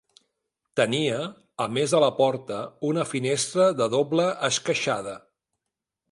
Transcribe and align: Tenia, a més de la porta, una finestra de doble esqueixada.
Tenia, 0.79 1.17
a 1.65 1.67
més 1.73 1.91
de 1.95 1.99
la 2.03 2.09
porta, 2.19 2.61
una 2.91 3.03
finestra 3.11 3.67
de 3.81 3.89
doble 3.97 4.25
esqueixada. 4.49 5.13